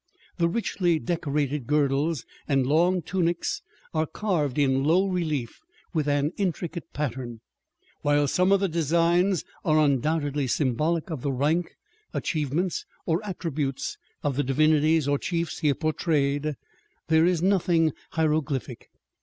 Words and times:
The 0.39 0.49
richly 0.49 0.97
decorated 0.97 1.67
girdles 1.67 2.25
and 2.47 2.65
long 2.65 3.03
tunics 3.03 3.61
are 3.93 4.07
carved 4.07 4.57
in 4.57 4.83
low 4.83 5.05
relief 5.05 5.59
with 5.93 6.07
an 6.07 6.31
intricate 6.37 6.91
pattern. 6.91 7.41
While 8.01 8.27
some 8.27 8.51
of 8.51 8.61
the 8.61 8.67
designs 8.67 9.45
are 9.63 9.77
undoubtedly 9.77 10.47
symbolic 10.47 11.11
of 11.11 11.21
the 11.21 11.31
rank, 11.31 11.75
achievements, 12.15 12.83
or 13.05 13.23
attributes 13.23 13.99
of 14.23 14.37
the 14.37 14.43
divinities 14.43 15.07
or 15.07 15.19
chiefs 15.19 15.59
here 15.59 15.75
portrayed, 15.75 16.55
there 17.07 17.27
is 17.27 17.43
nothing 17.43 17.93
hieroglyphic. 18.13 18.89